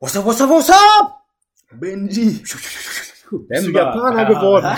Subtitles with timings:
[0.00, 1.26] What's up, what's up, what's up?
[1.74, 2.38] Benji.
[3.32, 3.80] Bemba.
[3.80, 4.76] Japaner geworden?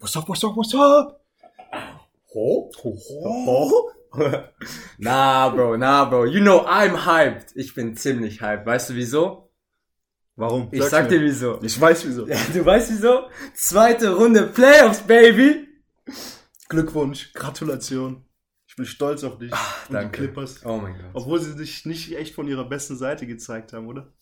[0.00, 1.20] What's up, what's up, what's up?
[2.34, 2.70] Ho?
[2.82, 2.96] Ho,
[3.46, 3.92] ho.
[4.98, 6.24] na, Bro, na, Bro.
[6.24, 7.52] You know I'm hyped.
[7.54, 8.66] Ich bin ziemlich hyped.
[8.66, 9.52] Weißt du wieso?
[10.34, 10.68] Warum?
[10.72, 11.60] Ich Sag's sag dir wieso.
[11.62, 12.26] Ich weiß wieso.
[12.26, 13.30] Ja, du weißt wieso?
[13.54, 15.68] Zweite Runde Playoffs, Baby.
[16.68, 18.24] Glückwunsch, Gratulation.
[18.66, 19.58] Ich bin stolz auf dich und
[19.90, 20.18] die danke.
[20.22, 20.60] Clippers.
[20.64, 21.10] Oh mein Gott.
[21.14, 24.12] Obwohl sie sich nicht echt von ihrer besten Seite gezeigt haben, oder?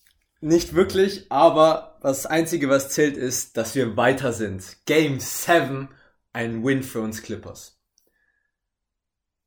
[0.44, 4.76] Nicht wirklich, aber das Einzige, was zählt, ist, dass wir weiter sind.
[4.84, 5.88] Game 7,
[6.34, 7.80] ein Win für uns Clippers.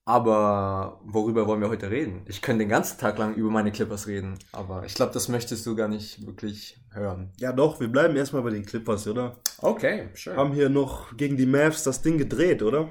[0.06, 2.26] Aber worüber wollen wir heute reden?
[2.28, 5.68] Ich könnte den ganzen Tag lang über meine Clippers reden, aber ich glaube, das möchtest
[5.68, 7.32] du gar nicht wirklich hören.
[7.38, 9.40] Ja doch, wir bleiben erstmal bei den Clippers, oder?
[9.60, 10.36] Okay, sure.
[10.36, 12.90] Haben hier noch gegen die Mavs das Ding gedreht, oder?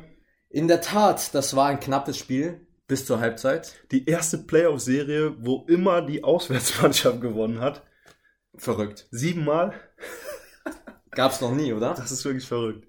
[0.48, 3.74] In der Tat, das war ein knappes Spiel bis zur Halbzeit.
[3.90, 7.82] Die erste Playoff-Serie, wo immer die Auswärtsmannschaft gewonnen hat.
[8.58, 9.06] Verrückt.
[9.10, 9.72] Siebenmal.
[11.10, 11.94] Gab's noch nie, oder?
[11.94, 12.86] Das ist wirklich verrückt.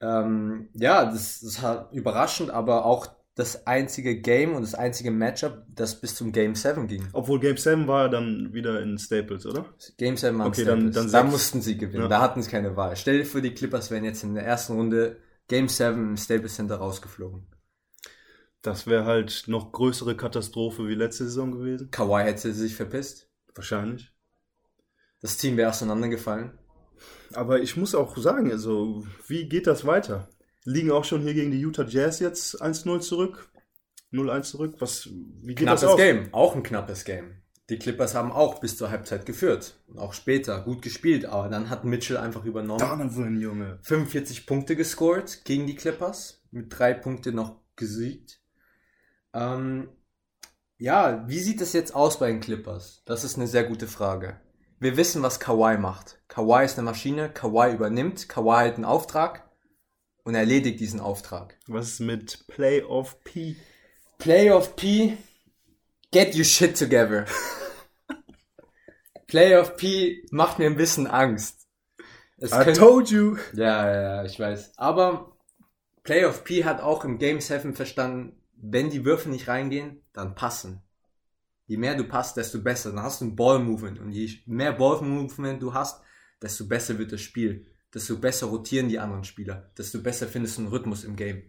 [0.00, 5.64] Ähm, ja, das, das war überraschend, aber auch das einzige Game und das einzige Matchup,
[5.68, 7.08] das bis zum Game 7 ging.
[7.12, 9.64] Obwohl Game 7 war dann wieder in Staples, oder?
[9.96, 10.94] Game 7 waren Okay, dann- Staples.
[10.96, 11.30] dann da sechs.
[11.32, 12.02] mussten sie gewinnen.
[12.02, 12.08] Ja.
[12.08, 12.96] Da hatten sie keine Wahl.
[12.96, 16.56] Stell dir vor, die Clippers wären jetzt in der ersten Runde Game 7 im Staples
[16.56, 17.46] Center rausgeflogen.
[18.62, 21.90] Das wäre halt noch größere Katastrophe wie letzte Saison gewesen.
[21.92, 23.30] Kawhi hätte sich verpisst.
[23.54, 24.12] Wahrscheinlich.
[25.20, 26.58] Das Team wäre auseinandergefallen.
[27.34, 30.28] Aber ich muss auch sagen, also, wie geht das weiter?
[30.64, 33.50] Liegen auch schon hier gegen die Utah Jazz jetzt 1-0 zurück?
[34.12, 34.74] 0-1 zurück?
[34.78, 35.96] Was, wie geht Knappes das aus?
[35.96, 36.28] Game.
[36.32, 37.42] Auch ein knappes Game.
[37.68, 39.78] Die Clippers haben auch bis zur Halbzeit geführt.
[39.88, 41.26] Und auch später gut gespielt.
[41.26, 42.80] Aber dann hat Mitchell einfach übernommen.
[42.80, 43.78] Donovan, Junge.
[43.82, 48.40] 45 Punkte gescored gegen die Clippers, mit drei Punkte noch gesiegt.
[49.34, 49.90] Ähm,
[50.78, 53.02] ja, wie sieht es jetzt aus bei den Clippers?
[53.04, 54.40] Das ist eine sehr gute Frage.
[54.80, 56.20] Wir wissen, was Kawhi macht.
[56.28, 59.48] Kawhi ist eine Maschine, Kawhi übernimmt, Kawhi hat einen Auftrag
[60.24, 61.58] und erledigt diesen Auftrag.
[61.66, 63.56] Was ist mit Playoff P?
[64.18, 65.16] Playoff P,
[66.12, 67.26] get your shit together.
[69.26, 71.66] Playoff P macht mir ein bisschen Angst.
[72.38, 73.36] Es I könnte- told you.
[73.54, 74.72] Ja, ja, ja, ich weiß.
[74.78, 75.36] Aber
[76.04, 80.82] Playoff P hat auch im Game 7 verstanden, wenn die Würfe nicht reingehen, dann passen.
[81.68, 82.90] Je mehr du passt, desto besser.
[82.90, 84.00] Dann hast du ein Ball-Movement.
[84.00, 86.02] Und je mehr Ball-Movement du hast,
[86.42, 87.66] desto besser wird das Spiel.
[87.94, 89.70] Desto besser rotieren die anderen Spieler.
[89.76, 91.42] Desto besser findest du einen Rhythmus im Game.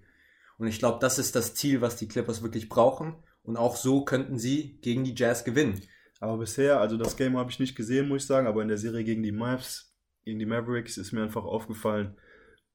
[0.58, 3.16] Und ich glaube, das ist das Ziel, was die Clippers wirklich brauchen.
[3.44, 5.82] Und auch so könnten sie gegen die Jazz gewinnen.
[6.20, 8.78] Aber bisher, also das Game habe ich nicht gesehen, muss ich sagen, aber in der
[8.78, 12.18] Serie gegen die Mavs, gegen die Mavericks ist mir einfach aufgefallen,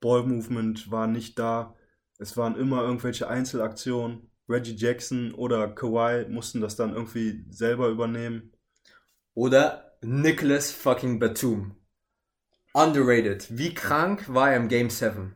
[0.00, 1.76] Ball-Movement war nicht da.
[2.18, 4.30] Es waren immer irgendwelche Einzelaktionen.
[4.48, 8.52] Reggie Jackson oder Kawhi mussten das dann irgendwie selber übernehmen.
[9.34, 11.76] Oder Nicholas fucking Batum.
[12.72, 13.46] Underrated.
[13.56, 15.34] Wie krank war er im Game 7?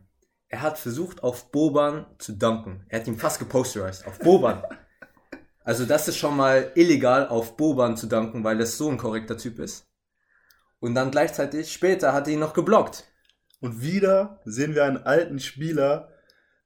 [0.49, 2.85] Er hat versucht, auf Boban zu dunken.
[2.89, 4.07] Er hat ihn fast geposterized.
[4.07, 4.63] Auf Boban.
[5.65, 9.37] Also das ist schon mal illegal, auf Boban zu dunken, weil das so ein korrekter
[9.37, 9.87] Typ ist.
[10.81, 13.05] Und dann gleichzeitig, später hat er ihn noch geblockt.
[13.61, 16.09] Und wieder sehen wir einen alten Spieler,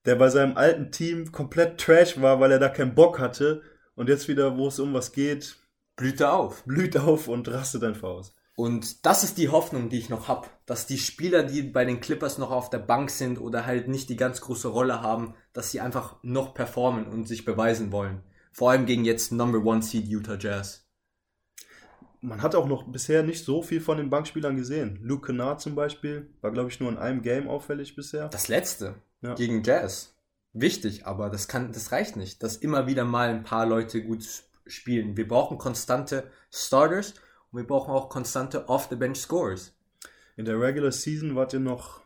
[0.06, 3.62] der bei seinem alten Team komplett Trash war, weil er da keinen Bock hatte.
[3.94, 5.56] Und jetzt wieder, wo es um was geht,
[5.96, 6.64] Blüht er auf.
[6.64, 8.34] blüht auf und rastet einfach aus.
[8.54, 12.00] Und das ist die Hoffnung, die ich noch hab, dass die Spieler, die bei den
[12.00, 15.70] Clippers noch auf der Bank sind oder halt nicht die ganz große Rolle haben, dass
[15.70, 18.22] sie einfach noch performen und sich beweisen wollen.
[18.52, 20.86] Vor allem gegen jetzt Number One Seed Utah Jazz.
[22.20, 24.98] Man hat auch noch bisher nicht so viel von den Bankspielern gesehen.
[25.02, 28.28] Luke Kennard zum Beispiel war, glaube ich, nur in einem Game auffällig bisher.
[28.28, 29.34] Das letzte Ja.
[29.34, 30.14] gegen Jazz.
[30.52, 34.20] Wichtig, aber das kann, das reicht nicht, dass immer wieder mal ein paar Leute gut
[34.22, 35.16] sp- spielen.
[35.16, 37.14] Wir brauchen konstante Starters
[37.50, 39.72] und wir brauchen auch konstante Off-the-Bench Scores.
[40.36, 42.00] In der Regular Season wart ihr noch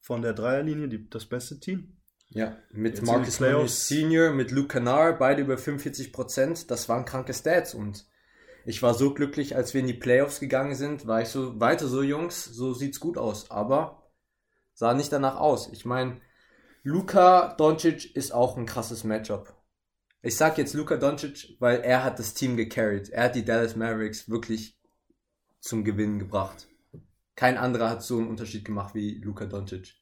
[0.00, 1.96] von der Dreierlinie die, das beste Team.
[2.28, 3.88] Ja, mit Jetzt Marcus Morris.
[3.88, 6.66] Senior, mit Luke Kennard, beide über 45%.
[6.68, 8.06] Das waren kranke Stats und
[8.64, 11.88] ich war so glücklich, als wir in die Playoffs gegangen sind, war ich so, weiter
[11.88, 13.50] so Jungs, so sieht's gut aus.
[13.50, 14.10] Aber
[14.74, 15.70] sah nicht danach aus.
[15.72, 16.20] Ich meine,
[16.82, 19.54] Luka Doncic ist auch ein krasses Matchup.
[20.22, 23.10] Ich sag jetzt Luka Doncic, weil er hat das Team gecarried.
[23.10, 24.80] Er hat die Dallas Mavericks wirklich
[25.60, 26.68] zum Gewinnen gebracht.
[27.36, 29.94] Kein anderer hat so einen Unterschied gemacht wie Luka Doncic.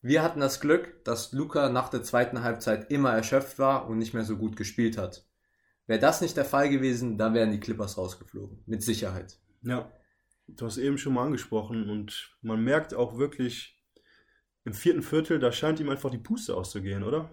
[0.00, 4.14] Wir hatten das Glück, dass Luca nach der zweiten Halbzeit immer erschöpft war und nicht
[4.14, 5.26] mehr so gut gespielt hat.
[5.86, 8.62] Wäre das nicht der Fall gewesen, da wären die Clippers rausgeflogen.
[8.64, 9.38] Mit Sicherheit.
[9.60, 9.92] Ja.
[10.48, 13.75] Du hast eben schon mal angesprochen und man merkt auch wirklich
[14.66, 17.30] im vierten Viertel, da scheint ihm einfach die Puste auszugehen, oder?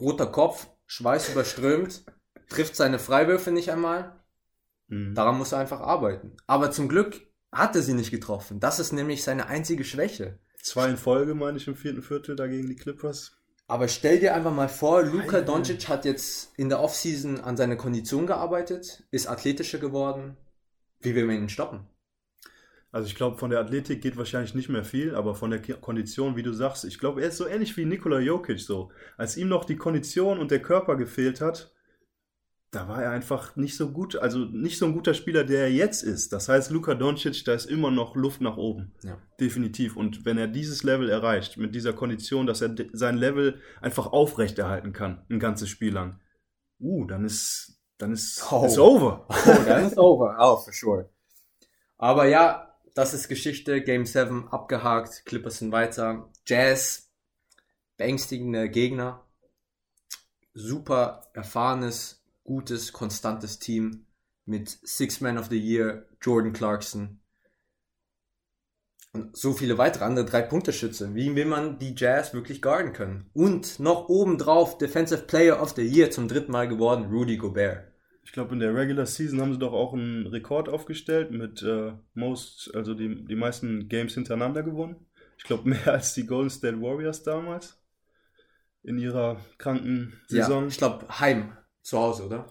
[0.00, 2.04] Roter Kopf, Schweiß überströmt,
[2.48, 4.20] trifft seine Freiwürfe nicht einmal.
[4.86, 5.14] Mhm.
[5.14, 6.36] Daran muss er einfach arbeiten.
[6.46, 7.20] Aber zum Glück
[7.50, 8.60] hat er sie nicht getroffen.
[8.60, 10.38] Das ist nämlich seine einzige Schwäche.
[10.62, 13.32] Zwei in Folge, meine ich, im vierten Viertel dagegen die Clippers.
[13.66, 17.76] Aber stell dir einfach mal vor, Luka Doncic hat jetzt in der Offseason an seiner
[17.76, 20.36] Kondition gearbeitet, ist athletischer geworden.
[21.00, 21.88] Wie will man ihn stoppen?
[22.94, 26.36] Also ich glaube, von der Athletik geht wahrscheinlich nicht mehr viel, aber von der Kondition,
[26.36, 28.92] wie du sagst, ich glaube, er ist so ähnlich wie Nikola Jokic so.
[29.16, 31.74] Als ihm noch die Kondition und der Körper gefehlt hat,
[32.70, 35.72] da war er einfach nicht so gut, also nicht so ein guter Spieler, der er
[35.72, 36.32] jetzt ist.
[36.32, 38.94] Das heißt, Luka Doncic, da ist immer noch Luft nach oben.
[39.02, 39.18] Ja.
[39.40, 39.96] Definitiv.
[39.96, 44.92] Und wenn er dieses Level erreicht, mit dieser Kondition, dass er sein Level einfach aufrechterhalten
[44.92, 46.20] kann, ein ganzes Spiel lang,
[46.78, 48.64] uh, dann ist, dann ist, oh.
[48.64, 49.26] ist over.
[49.28, 50.36] Oh, dann ist over.
[50.38, 51.10] Oh, for sure.
[51.98, 53.82] Aber ja, das ist Geschichte.
[53.82, 55.26] Game 7 abgehakt.
[55.26, 56.30] Clippers sind weiter.
[56.46, 57.10] Jazz,
[57.96, 59.26] beängstigende Gegner.
[60.54, 64.06] Super erfahrenes gutes, konstantes Team
[64.46, 67.20] mit Six Man of the Year, Jordan Clarkson
[69.14, 71.14] und so viele weitere andere Drei-Punkte-Schütze.
[71.14, 73.30] Wie will man die Jazz wirklich guarden können?
[73.32, 77.93] Und noch obendrauf Defensive Player of the Year zum dritten Mal geworden, Rudy Gobert.
[78.24, 81.92] Ich glaube, in der Regular Season haben sie doch auch einen Rekord aufgestellt mit äh,
[82.14, 84.96] most, also die, die meisten Games hintereinander gewonnen.
[85.36, 87.80] Ich glaube, mehr als die Golden State Warriors damals
[88.82, 90.62] in ihrer kranken Saison.
[90.62, 92.48] Ja, ich glaube, Heim zu Hause, oder?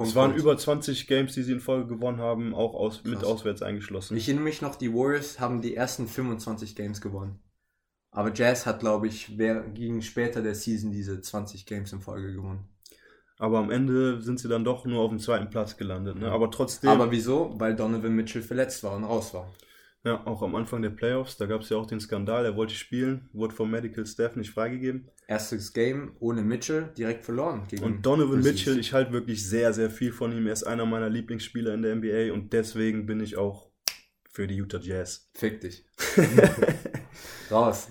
[0.00, 3.62] Es waren über 20 Games, die sie in Folge gewonnen haben, auch aus, mit auswärts
[3.62, 4.16] eingeschlossen.
[4.16, 7.40] Ich erinnere mich noch, die Warriors haben die ersten 25 Games gewonnen.
[8.10, 12.68] Aber Jazz hat, glaube ich, gegen später der Season diese 20 Games in Folge gewonnen.
[13.38, 16.18] Aber am Ende sind sie dann doch nur auf dem zweiten Platz gelandet.
[16.18, 16.30] Ne?
[16.30, 16.90] Aber trotzdem.
[16.90, 17.54] Aber wieso?
[17.58, 19.52] Weil Donovan Mitchell verletzt war und raus war.
[20.04, 22.72] Ja, auch am Anfang der Playoffs, da gab es ja auch den Skandal, er wollte
[22.74, 25.10] spielen, wurde vom Medical Staff nicht freigegeben.
[25.26, 27.66] Erstes Game ohne Mitchell, direkt verloren.
[27.82, 28.40] und Donovan.
[28.40, 30.46] Mitchell, ich halte wirklich sehr, sehr viel von ihm.
[30.46, 33.70] Er ist einer meiner Lieblingsspieler in der NBA und deswegen bin ich auch
[34.30, 35.28] für die Utah Jazz.
[35.34, 35.84] Fick dich.
[37.50, 37.88] Raus.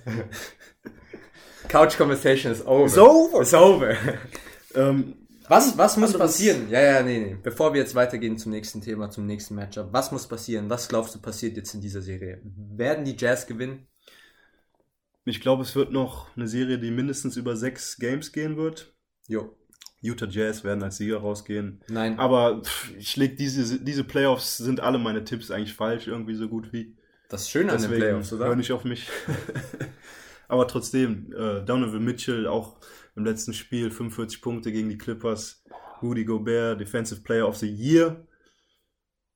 [1.67, 2.85] Couch Conversation is over.
[2.85, 3.41] It's over.
[3.41, 3.97] It's over.
[4.75, 6.69] ähm, was, was muss passieren?
[6.69, 7.37] Ja, ja, nee, nee.
[7.41, 9.89] Bevor wir jetzt weitergehen zum nächsten Thema, zum nächsten Matchup.
[9.91, 10.69] Was muss passieren?
[10.69, 12.41] Was glaubst du passiert jetzt in dieser Serie?
[12.43, 13.87] Werden die Jazz gewinnen?
[15.25, 18.93] Ich glaube, es wird noch eine Serie, die mindestens über sechs Games gehen wird.
[19.27, 19.55] Jo.
[20.01, 21.81] Utah Jazz werden als Sieger rausgehen.
[21.89, 22.19] Nein.
[22.19, 26.47] Aber pff, ich leg diese, diese Playoffs sind alle meine Tipps eigentlich falsch, irgendwie so
[26.47, 26.95] gut wie.
[27.29, 28.45] Das ist schön an den Playoffs, oder?
[28.45, 29.09] Hör nicht auf mich.
[30.47, 32.77] Aber trotzdem, äh, Donovan Mitchell auch
[33.17, 35.63] im letzten Spiel 45 Punkte gegen die Clippers.
[36.03, 38.27] Rudy Gobert, Defensive Player of the Year.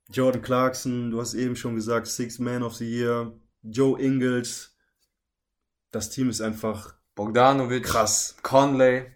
[0.09, 3.33] Jordan Clarkson, du hast eben schon gesagt, Six Man of the Year.
[3.63, 4.77] Joe Ingles.
[5.89, 8.35] Das Team ist einfach Bogdanovic, krass.
[8.43, 9.11] Conley.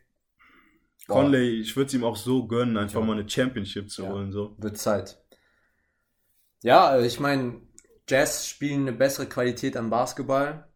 [1.07, 3.06] Conley, ich würde es ihm auch so gönnen, einfach ja.
[3.06, 4.09] mal eine Championship zu ja.
[4.09, 4.31] holen.
[4.31, 4.56] So.
[4.57, 5.23] Wird Zeit.
[6.63, 7.62] Ja, ich meine,
[8.09, 10.67] Jazz spielen eine bessere Qualität am Basketball.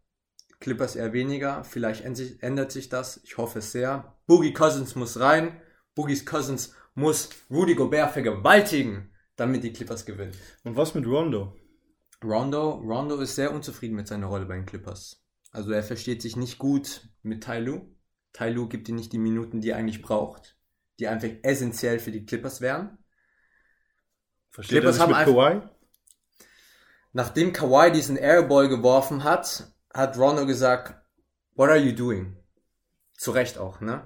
[0.60, 1.64] Clippers eher weniger.
[1.64, 3.22] Vielleicht ändert sich das.
[3.24, 4.18] Ich hoffe es sehr.
[4.28, 5.62] Boogie Cousins muss rein.
[5.96, 10.34] Boogie Cousins muss Rudy Gobert vergewaltigen, damit die Clippers gewinnen.
[10.64, 11.56] Und was mit Rondo?
[12.24, 15.24] Rondo, Rondo ist sehr unzufrieden mit seiner Rolle bei den Clippers.
[15.52, 17.96] Also er versteht sich nicht gut mit Tai Lu.
[18.34, 20.58] Tai Lu gibt ihm nicht die Minuten, die er eigentlich braucht,
[21.00, 22.98] die einfach essentiell für die Clippers wären.
[24.52, 25.62] Versteht Clippers er sich mit Kawhi?
[27.14, 30.96] Nachdem Kawhi diesen Airball geworfen hat, hat Rondo gesagt,
[31.56, 32.36] what are you doing?
[33.14, 34.02] Zu Recht auch, ne?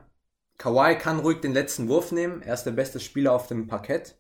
[0.58, 4.16] Kawhi kann ruhig den letzten Wurf nehmen, er ist der beste Spieler auf dem Parkett,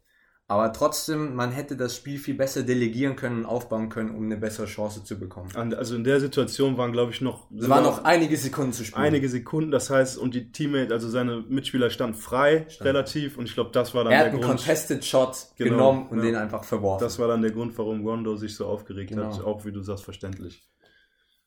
[0.48, 4.36] aber trotzdem, man hätte das Spiel viel besser delegieren können und aufbauen können, um eine
[4.36, 5.50] bessere Chance zu bekommen.
[5.56, 7.50] Also in der Situation waren, glaube ich, noch...
[7.58, 9.06] Es waren noch einige Sekunden zu spielen.
[9.06, 12.90] Einige Sekunden, das heißt, und die Teammate, also seine Mitspieler standen frei, Stand.
[12.90, 14.44] relativ, und ich glaube, das war dann er der Grund...
[14.44, 16.26] Er hat einen Contested Shot genau, genommen und ja.
[16.26, 17.04] den einfach verworfen.
[17.04, 19.34] Das war dann der Grund, warum Rondo sich so aufgeregt genau.
[19.34, 20.62] hat, auch wie du sagst, verständlich.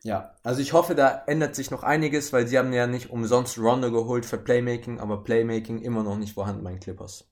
[0.06, 3.58] Ja, also ich hoffe, da ändert sich noch einiges, weil sie haben ja nicht umsonst
[3.58, 7.28] Rondo geholt für Playmaking, aber Playmaking immer noch nicht vorhanden bei den Clippers.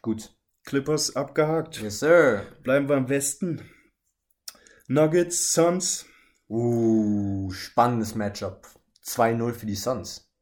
[0.00, 0.38] Gut.
[0.64, 1.82] Clippers abgehakt.
[1.82, 2.46] Yes, sir.
[2.62, 3.68] Bleiben wir im Westen.
[4.86, 6.06] Nuggets, Suns.
[6.48, 8.68] Uh, spannendes Matchup.
[9.04, 10.32] 2-0 für die Suns.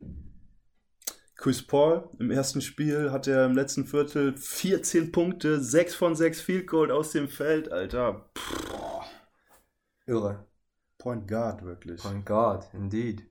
[1.34, 6.42] Chris Paul im ersten Spiel hat er im letzten Viertel 14 Punkte, 6 von 6
[6.42, 8.30] Field Goal aus dem Feld, Alter.
[8.36, 8.85] Pff.
[10.06, 10.46] Irre.
[10.98, 12.02] Point Guard, wirklich.
[12.02, 13.24] Point Guard, indeed.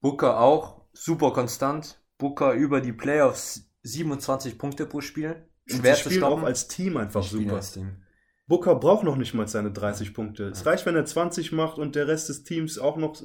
[0.00, 2.00] Booker auch super konstant.
[2.18, 5.48] Booker über die Playoffs 27 Punkte pro Spiel.
[5.66, 6.40] Schwer zu stoppen.
[6.40, 7.60] auch als Team einfach super.
[7.60, 8.02] Team.
[8.46, 10.48] Booker braucht noch nicht mal seine 30 Punkte.
[10.48, 13.22] Es reicht, wenn er 20 macht und der Rest des Teams auch noch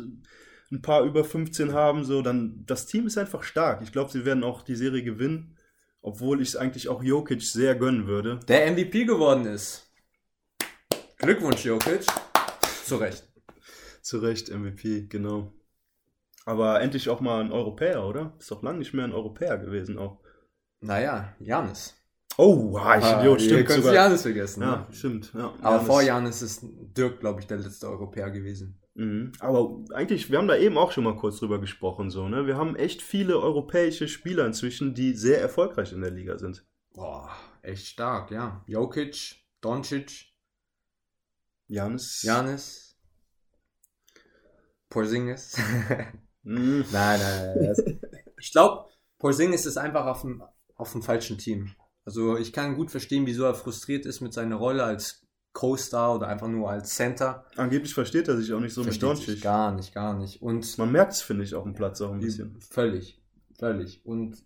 [0.71, 3.81] ein paar über 15 haben, so dann das Team ist einfach stark.
[3.81, 5.57] Ich glaube, sie werden auch die Serie gewinnen
[6.01, 8.39] obwohl ich es eigentlich auch Jokic sehr gönnen würde.
[8.47, 9.91] Der MVP geworden ist.
[11.17, 12.05] Glückwunsch, Jokic.
[12.89, 13.27] Zu Recht.
[14.01, 15.53] Zu Recht, MVP, genau.
[16.45, 18.33] Aber endlich auch mal ein Europäer, oder?
[18.39, 20.19] Ist doch lange nicht mehr ein Europäer gewesen auch.
[20.81, 21.95] Naja, Janis.
[22.37, 23.93] Oh, ah, ich Ah, Idiot, stimmt könnt sogar.
[23.93, 24.61] Janis vergessen.
[24.61, 24.87] Ja, Ne?
[24.91, 25.33] stimmt.
[25.33, 25.87] Ja, Aber Giannis.
[25.87, 28.79] vor Janis ist Dirk, glaube ich, der letzte Europäer gewesen.
[28.95, 29.33] Mhm.
[29.39, 32.47] Aber eigentlich, wir haben da eben auch schon mal kurz drüber gesprochen, so, ne?
[32.47, 36.65] Wir haben echt viele europäische Spieler inzwischen, die sehr erfolgreich in der Liga sind.
[36.93, 37.29] Boah,
[37.61, 38.63] echt stark, ja.
[38.67, 40.28] Jokic, Doncic,
[41.69, 42.23] Janis.
[42.23, 42.95] Janis,
[44.89, 45.57] Porzingis.
[46.43, 46.85] Mhm.
[46.93, 47.99] Nein, nein, nein.
[48.39, 48.85] Ich glaube,
[49.19, 50.41] Porzingis ist einfach auf dem,
[50.75, 51.75] auf dem falschen Team.
[52.05, 56.27] Also ich kann gut verstehen, wieso er frustriert ist mit seiner Rolle als Co-Star oder
[56.29, 57.45] einfach nur als Center.
[57.57, 59.43] Angeblich versteht er sich auch nicht so mit Versteht sich Doncic.
[59.43, 60.41] gar nicht, gar nicht.
[60.41, 62.57] Und Man merkt es, finde ich, auf dem Platz auch ein bisschen.
[62.61, 63.21] völlig,
[63.59, 64.03] völlig.
[64.05, 64.41] Und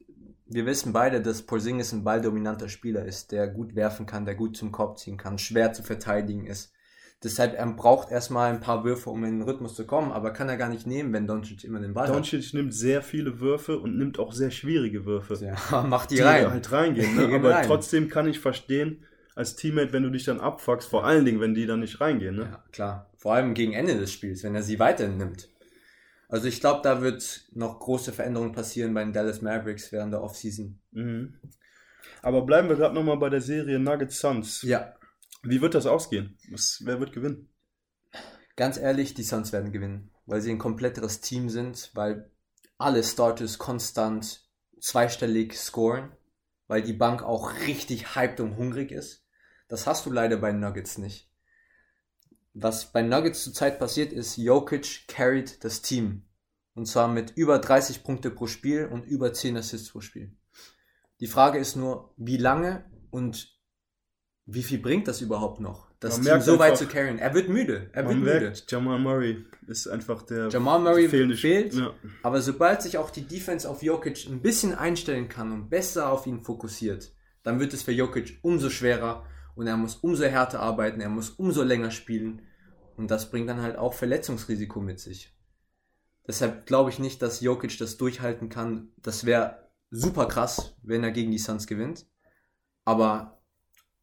[0.48, 4.58] wir wissen beide, dass Porzingis ein balldominanter Spieler ist, der gut werfen kann, der gut
[4.58, 6.74] zum Korb ziehen kann, schwer zu verteidigen ist.
[7.24, 10.50] Deshalb, er braucht erstmal ein paar Würfe, um in den Rhythmus zu kommen, aber kann
[10.50, 13.98] er gar nicht nehmen, wenn Doncic immer den Ball Doncic nimmt sehr viele Würfe und
[13.98, 15.36] nimmt auch sehr schwierige Würfe.
[15.36, 15.72] hat.
[15.72, 16.52] Ja, macht die, die rein.
[16.52, 17.16] halt reingehen.
[17.30, 17.36] Ne?
[17.36, 17.66] Aber rein.
[17.68, 21.54] trotzdem kann ich verstehen, als Teammate, wenn du dich dann abfuckst, vor allen Dingen, wenn
[21.54, 22.36] die dann nicht reingehen.
[22.36, 22.44] Ne?
[22.52, 23.10] Ja, klar.
[23.16, 25.50] Vor allem gegen Ende des Spiels, wenn er sie weiterhin nimmt.
[26.28, 30.22] Also ich glaube, da wird noch große Veränderungen passieren bei den Dallas Mavericks während der
[30.22, 30.80] Offseason.
[30.92, 31.36] Mhm.
[32.22, 34.62] Aber bleiben wir gerade nochmal bei der Serie Nuggets Suns.
[34.64, 34.94] Ja.
[35.44, 36.38] Wie wird das ausgehen?
[36.50, 37.50] Was, wer wird gewinnen?
[38.56, 42.32] Ganz ehrlich, die Suns werden gewinnen, weil sie ein kompletteres Team sind, weil
[42.78, 44.48] alle Starters konstant
[44.80, 46.12] zweistellig scoren,
[46.68, 49.26] weil die Bank auch richtig hyped und hungrig ist.
[49.68, 51.30] Das hast du leider bei Nuggets nicht.
[52.54, 56.26] Was bei Nuggets zurzeit passiert ist, Jokic carried das Team.
[56.76, 60.36] Und zwar mit über 30 Punkte pro Spiel und über 10 Assists pro Spiel.
[61.20, 63.53] Die Frage ist nur, wie lange und
[64.46, 67.18] wie viel bringt das überhaupt noch, das Man Team merkt so weit zu carryen?
[67.18, 67.90] Er wird müde.
[67.94, 68.42] Er wird Man müde.
[68.42, 71.74] merkt, Jamal Murray ist einfach der Jamal Murray fehlende fehlt.
[71.74, 71.94] Ja.
[72.24, 76.28] Aber sobald sich auch die Defense auf Jokic ein bisschen einstellen kann und besser auf
[76.28, 81.00] ihn fokussiert, dann wird es für Jokic umso schwerer und er muss umso härter arbeiten,
[81.00, 82.42] er muss umso länger spielen
[82.98, 85.34] und das bringt dann halt auch Verletzungsrisiko mit sich.
[86.28, 88.90] Deshalb glaube ich nicht, dass Jokic das durchhalten kann.
[89.02, 92.06] Das wäre super krass, wenn er gegen die Suns gewinnt,
[92.86, 93.43] aber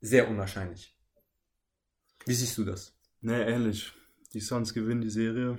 [0.01, 0.97] sehr unwahrscheinlich.
[2.27, 2.95] Wie siehst du das?
[3.21, 3.93] Nee, ehrlich.
[4.33, 5.59] Die Suns gewinnen die Serie.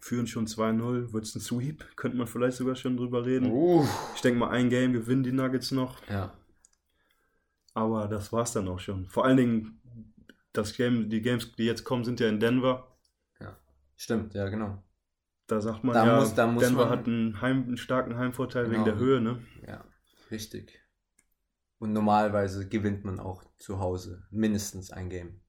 [0.00, 1.12] Führen schon 2-0.
[1.12, 1.84] Wird es ein Sweep?
[1.96, 3.50] Könnte man vielleicht sogar schon drüber reden.
[3.50, 3.86] Uh.
[4.14, 6.06] Ich denke mal, ein Game gewinnen die Nuggets noch.
[6.08, 6.36] Ja.
[7.74, 9.06] Aber das war's dann auch schon.
[9.08, 9.80] Vor allen Dingen,
[10.52, 12.84] das Game, die Games, die jetzt kommen, sind ja in Denver.
[14.00, 14.80] Stimmt, ja, genau.
[15.48, 18.16] Da sagt man Da ja, muss- da muss Denver man- hat einen, Heim, einen starken
[18.16, 18.74] Heimvorteil Genau.
[18.76, 19.42] wegen der Höhe, ne?
[19.66, 19.84] Ja,
[20.30, 20.78] richtig.
[21.78, 25.40] Und normalerweise gewinnt man auch zu Hause mindestens ein Game.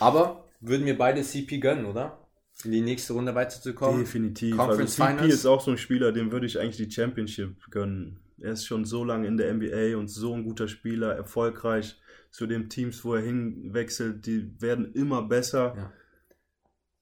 [0.00, 2.28] Aber würden wir beide CP gönnen, oder?
[2.64, 4.00] In die nächste Runde weiterzukommen?
[4.00, 4.56] Definitiv.
[4.56, 5.34] Conference also CP Finals?
[5.34, 8.20] ist auch so ein Spieler, dem würde ich eigentlich die Championship gönnen.
[8.40, 12.00] Er ist schon so lange in der NBA und so ein guter Spieler, erfolgreich.
[12.30, 15.74] Zu den Teams, wo er hinwechselt, die werden immer besser.
[15.76, 15.92] Ja.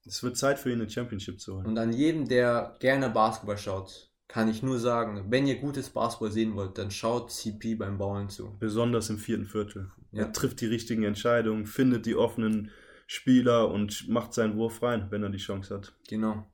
[0.05, 1.67] Es wird Zeit für ihn, eine Championship zu holen.
[1.67, 6.33] Und an jedem, der gerne Basketball schaut, kann ich nur sagen, wenn ihr gutes Basketball
[6.33, 8.57] sehen wollt, dann schaut CP beim Bauern zu.
[8.59, 9.91] Besonders im vierten Viertel.
[10.13, 10.25] Ja.
[10.25, 12.71] Er trifft die richtigen Entscheidungen, findet die offenen
[13.07, 15.95] Spieler und macht seinen Wurf rein, wenn er die Chance hat.
[16.09, 16.45] Genau.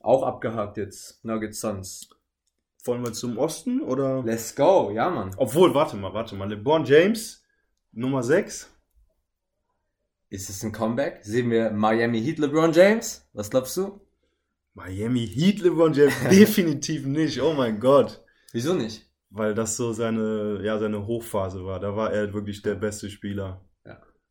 [0.00, 2.08] Auch abgehakt jetzt, Nuggets Suns.
[2.84, 4.22] Wollen wir zum Osten oder?
[4.24, 5.30] Let's go, ja Mann.
[5.36, 6.48] Obwohl, warte mal, warte mal.
[6.48, 7.44] LeBron James,
[7.92, 8.68] Nummer 6.
[10.30, 11.20] Ist es ein Comeback?
[11.22, 13.28] Sehen wir Miami Heat LeBron James?
[13.34, 14.00] Was glaubst du?
[14.74, 17.40] Miami Heat LeBron James definitiv nicht.
[17.42, 18.24] Oh mein Gott.
[18.52, 19.06] Wieso nicht?
[19.30, 21.80] Weil das so seine, ja, seine Hochphase war.
[21.80, 23.64] Da war er wirklich der beste Spieler.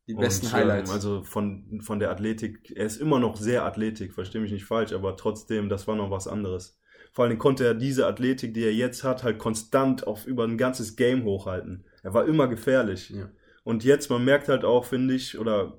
[0.08, 0.90] Die besten Und, Highlights.
[0.90, 4.64] Ähm, also von, von der Athletik, er ist immer noch sehr Athletik, verstehe mich nicht
[4.64, 6.78] falsch, aber trotzdem, das war noch was anderes.
[7.12, 10.58] Vor allem konnte er diese Athletik, die er jetzt hat, halt konstant auf über ein
[10.58, 11.84] ganzes Game hochhalten.
[12.02, 13.10] Er war immer gefährlich.
[13.10, 13.30] Ja.
[13.64, 15.78] Und jetzt, man merkt halt auch, finde ich, oder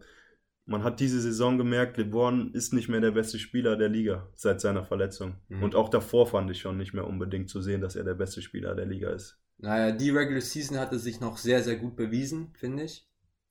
[0.66, 4.62] man hat diese Saison gemerkt, LeBron ist nicht mehr der beste Spieler der Liga seit
[4.62, 5.36] seiner Verletzung.
[5.50, 5.64] Mhm.
[5.64, 8.42] Und auch davor fand ich schon nicht mehr unbedingt zu sehen, dass er der beste
[8.42, 9.38] Spieler der Liga ist.
[9.58, 13.08] Naja, die Regular Season hatte sich noch sehr, sehr gut bewiesen, finde ich.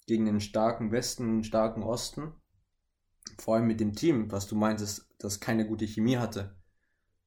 [0.06, 2.32] Gegen den starken Westen und starken Osten.
[3.38, 6.56] Vor allem mit dem Team, was du meintest, das keine gute Chemie hatte.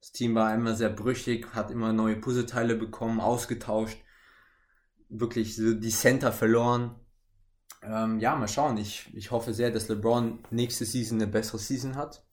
[0.02, 3.98] Das Team war immer sehr brüchig, hat immer neue Puzzleteile bekommen, ausgetauscht.
[5.10, 6.96] Wirklich so die Center verloren.
[7.88, 8.78] Ähm, ja, mal schauen.
[8.78, 12.24] Ich, ich hoffe sehr, dass LeBron nächste Season eine bessere Season hat.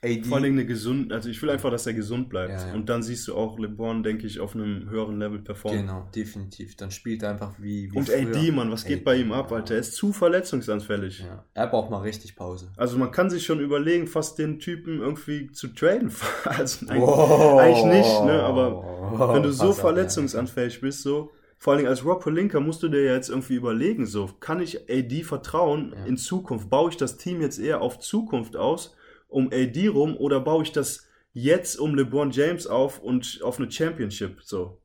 [0.00, 0.22] AD.
[0.28, 2.52] Vor allem eine gesund, also ich will einfach, dass er gesund bleibt.
[2.52, 2.74] Ja, ja.
[2.74, 5.80] Und dann siehst du auch LeBron, denke ich, auf einem höheren Level performen.
[5.80, 6.76] Genau, definitiv.
[6.76, 8.28] Dann spielt er einfach wie, wie Und früher.
[8.28, 9.56] AD, Mann, was geht bei ihm ab, ja.
[9.56, 9.74] Alter?
[9.74, 11.24] Er ist zu verletzungsanfällig.
[11.52, 12.70] Er braucht mal richtig Pause.
[12.76, 16.12] Also man kann sich schon überlegen, fast den Typen irgendwie zu traden.
[16.44, 17.58] Also eigentlich, Wow.
[17.58, 18.40] eigentlich nicht, ne?
[18.44, 22.88] Aber wenn du so Pass verletzungsanfällig bist, so, vor allem als Rob Pelinka musst du
[22.88, 26.04] dir jetzt irgendwie überlegen, so, kann ich AD vertrauen Ja.
[26.06, 26.70] in Zukunft?
[26.70, 28.94] Baue ich das Team jetzt eher auf Zukunft aus,
[29.26, 33.70] um AD rum, oder baue ich das jetzt um LeBron James auf und auf eine
[33.70, 34.80] Championship, so?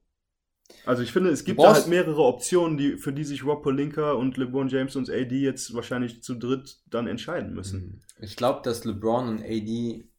[0.85, 4.13] Also ich finde, es gibt da halt mehrere Optionen, die, für die sich Rob Pelinka
[4.13, 7.81] und LeBron James und AD jetzt wahrscheinlich zu dritt dann entscheiden müssen.
[7.81, 8.01] Mhm.
[8.23, 10.09] Ich glaube, dass LeBron und AD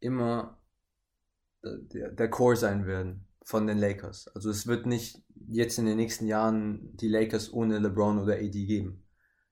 [0.00, 0.58] immer
[1.64, 4.26] der, der Core sein werden von den Lakers.
[4.34, 8.50] Also es wird nicht jetzt in den nächsten Jahren die Lakers ohne LeBron oder AD
[8.66, 9.04] geben.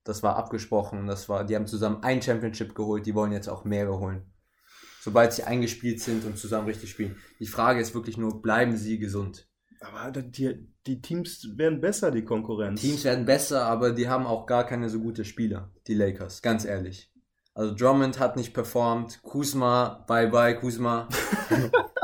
[0.03, 3.65] Das war abgesprochen, das war, die haben zusammen ein Championship geholt, die wollen jetzt auch
[3.65, 4.27] mehrere holen.
[5.01, 7.17] Sobald sie eingespielt sind und zusammen richtig spielen.
[7.39, 9.47] Die Frage ist wirklich nur, bleiben sie gesund?
[9.81, 12.81] Aber die, die Teams werden besser, die Konkurrenz.
[12.81, 16.65] Teams werden besser, aber die haben auch gar keine so gute Spieler, die Lakers, ganz
[16.65, 17.13] ehrlich.
[17.55, 21.09] Also Drummond hat nicht performt, Kuzma, bye bye Kuzma.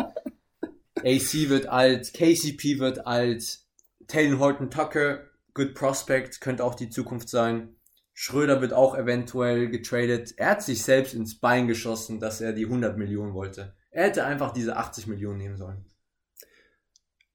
[1.05, 3.61] AC wird alt, KCP wird alt,
[4.07, 7.77] Taylor Horton Tucker, good prospect, könnte auch die Zukunft sein.
[8.13, 10.35] Schröder wird auch eventuell getradet.
[10.37, 13.75] Er hat sich selbst ins Bein geschossen, dass er die 100 Millionen wollte.
[13.91, 15.87] Er hätte einfach diese 80 Millionen nehmen sollen.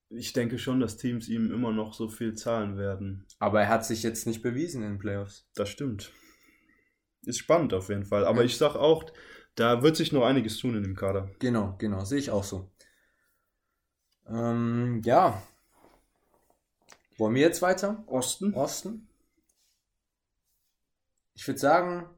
[0.10, 3.26] Ich denke schon, dass Teams ihm immer noch so viel zahlen werden.
[3.40, 5.50] Aber er hat sich jetzt nicht bewiesen in den Playoffs.
[5.56, 6.12] Das stimmt.
[7.26, 8.26] Ist spannend auf jeden Fall.
[8.26, 8.46] Aber Ja.
[8.46, 9.06] ich sag auch,
[9.56, 11.32] da wird sich noch einiges tun in dem Kader.
[11.40, 12.72] Genau, genau, sehe ich auch so.
[14.28, 15.42] Ähm, ja.
[17.18, 18.04] Wollen wir jetzt weiter?
[18.08, 18.54] Osten?
[18.54, 19.08] Osten?
[21.34, 22.10] Ich würde sagen,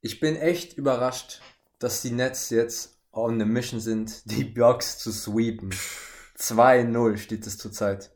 [0.00, 1.40] ich bin echt überrascht,
[1.78, 5.70] dass die Nets jetzt on a mission sind, die Bucks zu sweepen.
[6.36, 8.14] 2-0 steht es zurzeit.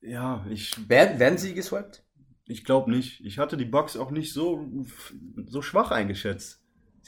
[0.00, 2.04] Ja, ich, Werden, werden sie geswappt?
[2.50, 3.24] ich glaube nicht.
[3.24, 4.84] Ich hatte die Bucks auch nicht so,
[5.46, 6.59] so schwach eingeschätzt.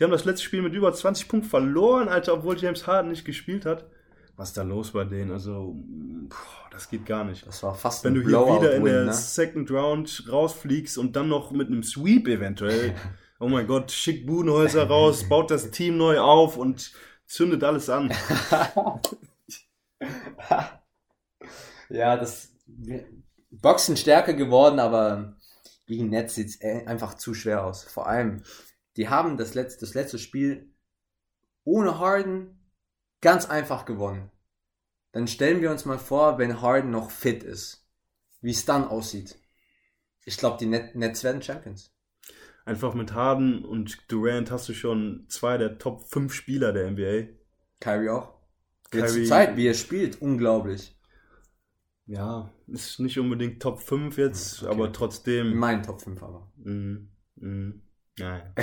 [0.03, 3.25] Sie haben das letzte Spiel mit über 20 Punkten verloren, Alter, obwohl James Harden nicht
[3.25, 3.85] gespielt hat.
[4.35, 5.31] Was ist da los bei denen?
[5.31, 5.77] Also,
[6.29, 6.37] puh,
[6.73, 7.47] das geht gar nicht.
[7.47, 9.13] Das war fast Wenn ein du hier wieder in der ne?
[9.13, 12.97] Second Round rausfliegst und dann noch mit einem Sweep eventuell.
[13.39, 16.93] Oh mein Gott, schickt Budenhäuser raus, baut das Team neu auf und
[17.27, 18.13] zündet alles an.
[21.89, 22.53] Ja, das
[23.51, 25.37] Boxen stärker geworden, aber
[25.87, 27.85] gegen Netz sieht es einfach zu schwer aus.
[27.85, 28.43] Vor allem,
[28.97, 30.71] die haben das letzte, das letzte Spiel
[31.65, 32.59] ohne Harden
[33.21, 34.31] ganz einfach gewonnen.
[35.13, 37.87] Dann stellen wir uns mal vor, wenn Harden noch fit ist,
[38.41, 39.39] wie es dann aussieht.
[40.25, 41.93] Ich glaube, die Net Nets werden Champions.
[42.65, 47.29] Einfach mit Harden und Durant hast du schon zwei der Top 5 Spieler der NBA.
[47.81, 48.35] Kyrie auch.
[48.93, 50.97] Jetzt Kyrie- Zeit, wie er spielt, unglaublich.
[52.07, 54.73] Ja, ist nicht unbedingt Top 5 jetzt, Okay.
[54.73, 55.57] aber trotzdem.
[55.57, 56.53] meinen Top 5 aber.
[56.57, 57.11] Mhm.
[57.37, 57.83] Mhm.
[58.19, 58.55] Nein.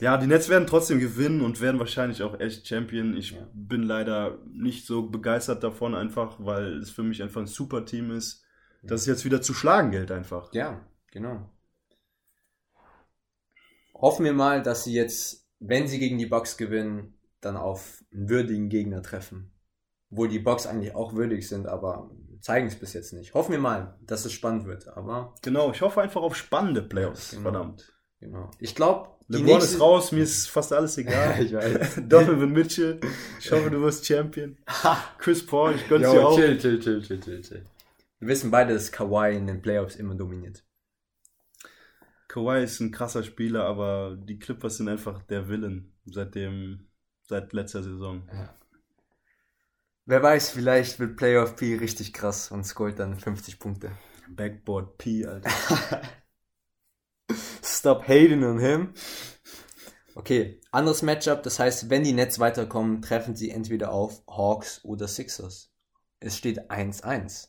[0.00, 3.16] Ja, die Nets werden trotzdem gewinnen und werden wahrscheinlich auch echt Champion.
[3.16, 3.48] Ich Ja.
[3.52, 8.12] bin leider nicht so begeistert davon, einfach weil es für mich einfach ein super Team
[8.12, 8.44] ist,
[8.84, 10.52] dass es jetzt wieder zu schlagen gilt einfach.
[10.52, 11.50] Ja, genau.
[13.92, 18.28] Hoffen wir mal, dass sie jetzt, wenn sie gegen die Bucks gewinnen, dann auf einen
[18.28, 19.50] würdigen Gegner treffen.
[20.12, 22.08] Obwohl die Bucks eigentlich auch würdig sind, aber
[22.40, 23.34] zeigen es bis jetzt nicht.
[23.34, 24.88] Hoffen wir mal, dass es spannend wird.
[24.88, 27.42] Aber Genau, ich hoffe einfach auf spannende Playoffs, Genau.
[27.42, 27.92] verdammt.
[28.20, 28.50] genau.
[28.58, 31.40] Ich glaube, LeBron nächste ist raus, mir ist fast alles egal.
[31.44, 32.00] ich weiß.
[32.08, 33.00] Donovan Mitchell,
[33.40, 34.56] ich hoffe, du wirst Champion.
[35.18, 36.36] Chris Paul, ich gönn's dir auch.
[36.36, 37.64] chill, chill, chill, chill, chill, chill.
[38.20, 40.64] Wir wissen beide, dass Kawhi in den Playoffs immer dominiert.
[42.28, 46.88] Kawhi ist ein krasser Spieler, aber die Clippers sind einfach der Willen seitdem,
[47.22, 48.22] seit letzter Saison.
[50.10, 53.92] Wer weiß, vielleicht wird Playoff P richtig krass und scoret dann 50 Punkte.
[54.30, 55.50] Backboard P, Alter.
[57.62, 58.94] Stop hating on him.
[60.14, 65.06] Okay, anderes Matchup, das heißt, wenn die Nets weiterkommen, treffen sie entweder auf Hawks oder
[65.06, 65.74] Sixers.
[66.20, 67.48] Es steht 1-1.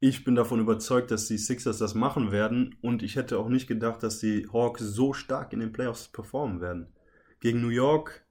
[0.00, 3.66] Ich bin davon überzeugt, dass die Sixers das machen werden und ich hätte auch nicht
[3.66, 6.94] gedacht, dass die Hawks so stark in den Playoffs performen werden.
[7.40, 8.23] Gegen New York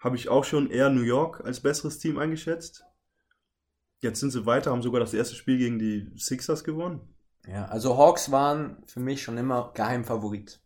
[0.00, 2.84] habe ich auch schon eher New York als besseres Team eingeschätzt.
[4.00, 7.00] Jetzt sind sie weiter, haben sogar das erste Spiel gegen die Sixers gewonnen.
[7.46, 10.60] Ja, also Hawks waren für mich schon immer Geheimfavorit.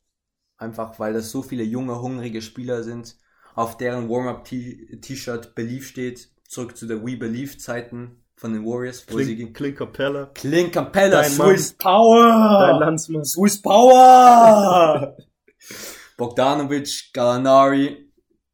[0.57, 3.17] Einfach weil das so viele junge, hungrige Spieler sind,
[3.55, 6.31] auf deren Warm-Up-T-Shirt Belief steht.
[6.49, 8.23] Zurück zu der We Believe Zeiten.
[8.37, 10.27] von den Warriors, wo sie Clint, gegen Clint Capella.
[10.35, 12.79] Clint Capella, Dein Swiss Dein Power!
[12.81, 13.25] Landsmann.
[13.25, 15.17] Swiss Power!
[16.17, 18.04] Bogdanovic, Gallinari,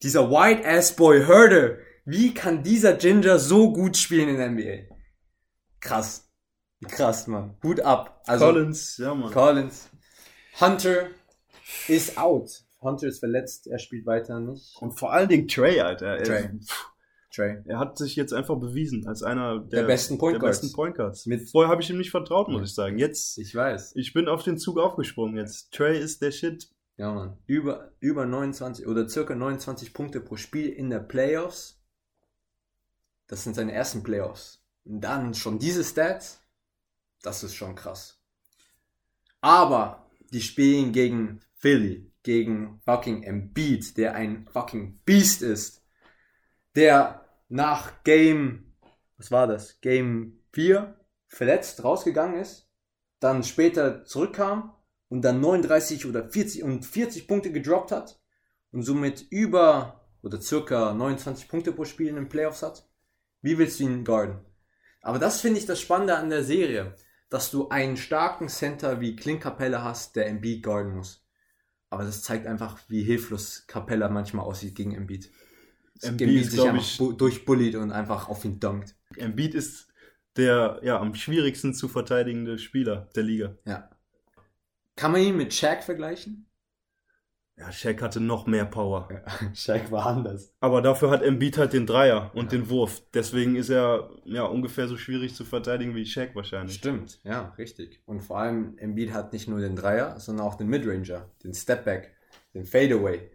[0.02, 1.78] dieser White Ass Boy Hürde.
[2.04, 4.94] Wie kann dieser Ginger so gut spielen in der NBA?
[5.80, 6.28] Krass.
[6.88, 7.56] Krass, Mann.
[7.62, 8.22] Hut ab.
[8.26, 9.30] Also, Collins, ja Mann.
[9.32, 9.90] Collins.
[10.60, 11.08] Hunter
[11.88, 12.50] ist out.
[12.80, 14.74] Hunter ist verletzt, er spielt weiter nicht.
[14.80, 16.06] Und vor allen Dingen Trey, Alter.
[16.18, 16.48] Er, Trey.
[17.32, 17.58] Trey.
[17.66, 20.60] er hat sich jetzt einfach bewiesen als einer der, Der besten Point der Guards.
[20.62, 21.26] besten Point Guards.
[21.26, 22.98] Mit- Vorher habe ich ihm nicht vertraut, muss ich sagen.
[22.98, 23.92] Jetzt, Ich weiß.
[23.94, 25.70] ich bin auf den Zug aufgesprungen jetzt.
[25.72, 26.68] Trey ist der Shit.
[27.00, 27.38] Ja, Mann.
[27.46, 31.82] Über, über 29 oder circa 29 Punkte pro Spiel in der Playoffs.
[33.26, 34.62] Das sind seine ersten Playoffs.
[34.84, 36.42] Und dann schon diese Stats.
[37.22, 38.20] Das ist schon krass.
[39.40, 45.82] Aber die spielen gegen Philly, gegen fucking Embiid, der ein fucking Beast ist.
[46.74, 48.74] Der nach Game,
[49.16, 49.80] was war das?
[49.80, 52.68] Game 4 verletzt rausgegangen ist,
[53.20, 54.76] dann später zurückkam
[55.11, 58.18] und dann 39 oder 40 und 40 Punkte gedroppt hat
[58.73, 62.88] und somit über oder circa 29 Punkte pro Spiel in den Playoffs hat.
[63.42, 64.38] Wie willst du ihn guarden?
[65.03, 66.94] Aber das finde ich das Spannende an der Serie,
[67.29, 71.27] dass du einen starken Center wie Clint Capella hast, der Embiid guarden muss.
[71.88, 75.31] Aber das zeigt einfach, wie hilflos Capella manchmal aussieht gegen Embiid.
[76.03, 78.94] Embiid Embiid sich einfach ich- bu- durchbullied und einfach auf ihn dunkt.
[79.16, 79.88] Embiid ist
[80.37, 83.57] der ja am schwierigsten zu verteidigende Spieler der Liga.
[83.64, 83.90] Ja.
[85.00, 86.46] Kann man ihn mit Shaq vergleichen?
[87.56, 89.08] Ja, Shaq hatte noch mehr Power.
[89.54, 90.52] Shaq war anders.
[90.60, 93.00] Aber dafür hat Embiid halt den Dreier und den Wurf.
[93.14, 96.74] Deswegen ist er ja ungefähr so schwierig zu verteidigen wie Shaq wahrscheinlich.
[96.74, 98.02] Stimmt, ja, richtig.
[98.04, 102.14] Und vor allem Embiid hat nicht nur den Dreier, sondern auch den Midranger, den Stepback,
[102.52, 103.30] den Fadeaway,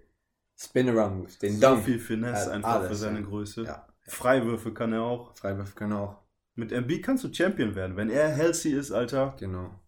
[0.56, 1.84] Spin-Around den So Dunk.
[1.86, 3.26] viel Finesse Ja, einfach alles, für seine ja.
[3.26, 3.64] Größe.
[3.64, 5.36] Ja, Freiwürfe kann er auch.
[5.36, 6.18] Freiwurf können auch.
[6.54, 7.98] Mit Embiid kannst du Champion werden.
[7.98, 9.36] Wenn er healthy ist, Alter.
[9.40, 9.80] Genau.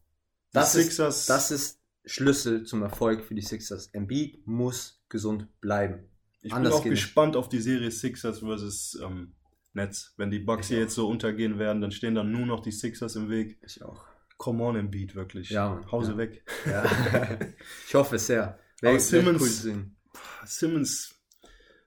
[0.58, 3.88] Die Das Sixers- ist, das ist Schlüssel zum Erfolg für die Sixers.
[3.94, 6.10] Embiid muss gesund bleiben.
[6.42, 7.02] Ich Anders bin auch geht nicht.
[7.04, 9.00] gespannt auf die Serie Sixers vs.
[9.04, 9.34] Ähm,
[9.74, 10.14] Nets.
[10.18, 10.82] Wenn die Bucks Ich hier auch.
[10.84, 13.60] jetzt so untergehen werden, dann stehen dann nur noch die Sixers im Weg.
[13.66, 14.06] Ich auch.
[14.38, 15.50] Come on, Embiid, wirklich.
[15.50, 15.82] Ja.
[15.92, 16.18] Hause Ja.
[16.18, 16.44] weg.
[16.66, 16.86] Ja.
[17.88, 18.60] ich hoffe es sehr.
[18.82, 19.98] Wäre Aber Simmons- cool sehen.
[20.46, 21.16] Simmons,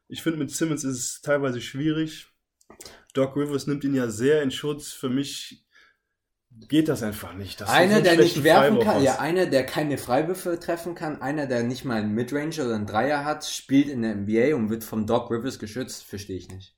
[0.08, 2.28] ich finde mit Simmons ist es teilweise schwierig.
[3.14, 4.92] Doc Rivers nimmt ihn ja sehr in Schutz.
[4.92, 5.64] Für mich
[6.68, 7.60] geht das einfach nicht.
[7.60, 9.02] Das Einer, ein der nicht werfen kann, aus.
[9.02, 12.86] ja, einer, der keine Freiwürfe treffen kann, einer, der nicht mal einen Midrange oder einen
[12.86, 16.76] Dreier hat, spielt in der NBA und wird vom Doc Rivers geschützt, verstehe ich nicht.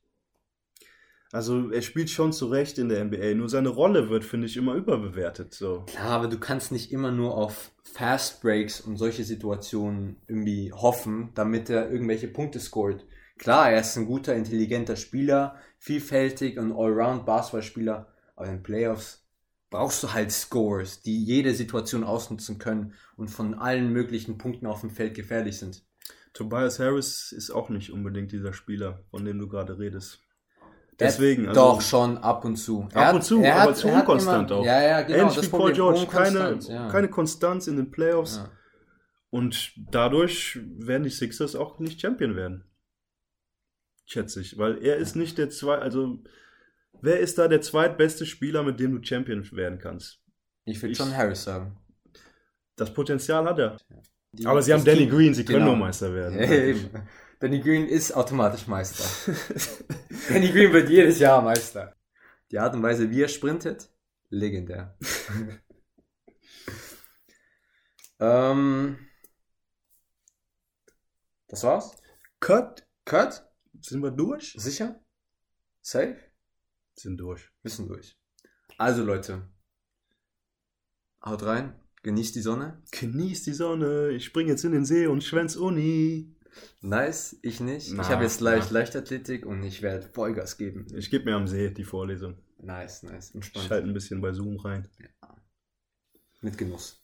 [1.32, 4.58] Also er spielt schon zu Recht in der NBA, nur seine Rolle wird, finde ich,
[4.58, 5.54] immer überbewertet.
[5.54, 5.84] So.
[5.86, 11.30] Klar, aber du kannst nicht immer nur auf Fast Breaks und solche Situationen irgendwie hoffen,
[11.34, 13.06] damit er irgendwelche Punkte scoret.
[13.38, 19.21] Klar, er ist ein guter, intelligenter Spieler, vielfältig und allround Basketballspieler, aber in Playoffs
[19.72, 24.82] brauchst du halt Scores, die jede Situation ausnutzen können und von allen möglichen Punkten auf
[24.82, 25.82] dem Feld gefährlich sind.
[26.34, 30.20] Tobias Harris ist auch nicht unbedingt dieser Spieler, von dem du gerade redest.
[31.00, 32.86] Deswegen, also, Doch, schon ab und zu.
[32.92, 34.64] Ab und zu, aber zu unkonstant immer, auch.
[34.64, 35.18] Ja, ja, genau.
[35.18, 36.88] ähnlich das wie Paul Problem, George, keine, ja.
[36.88, 38.36] keine Konstanz in den Playoffs.
[38.36, 38.50] Ja.
[39.30, 42.64] Und dadurch werden die Sixers auch nicht Champion werden.
[44.04, 44.58] Schätze ich.
[44.58, 46.18] Weil er ist nicht der zwei, also
[47.02, 50.20] wer ist da der zweitbeste Spieler, mit dem du Champion werden kannst?
[50.64, 51.76] Ich würde John Harris sagen.
[52.76, 53.76] Das Potenzial hat er.
[54.32, 55.72] Die- Aber sie haben Danny Green, sie können Genau.
[55.72, 56.38] nur Meister werden.
[56.38, 56.88] Ja, eben.
[57.40, 59.04] Danny Green ist automatisch Meister.
[60.28, 61.94] Danny Green wird jedes Jahr Meister.
[62.50, 63.90] Die Art und Weise, wie er sprintet,
[64.30, 64.96] legendär.
[68.20, 68.98] ähm,
[71.48, 71.96] das war's?
[72.40, 72.86] Cut?
[73.04, 73.44] Cut?
[73.80, 74.54] Sind wir durch?
[74.56, 75.00] Sicher?
[75.80, 76.16] Safe?
[77.02, 77.50] Sind durch.
[77.64, 78.16] Wissen durch.
[78.78, 79.42] Also Leute,
[81.24, 82.80] haut rein, genießt die Sonne.
[82.92, 86.36] Genieß die Sonne, ich spring jetzt in den See und schwänz Uni.
[86.80, 87.92] Nice, ich nicht.
[87.92, 88.78] Na, ich habe jetzt leicht na.
[88.78, 90.86] Leichtathletik und ich werde Vollgas geben.
[90.94, 92.38] Ich gebe mir am See die Vorlesung.
[92.58, 93.66] Nice, nice, Ich entspannt.
[93.66, 94.88] schalte ein bisschen bei Zoom rein.
[96.40, 97.02] Mit Genuss.